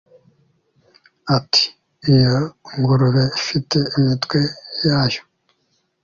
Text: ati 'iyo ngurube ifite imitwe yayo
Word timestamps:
ati 1.37 1.63
'iyo 2.09 2.37
ngurube 2.77 3.23
ifite 3.39 3.77
imitwe 3.97 4.39
yayo 4.87 5.21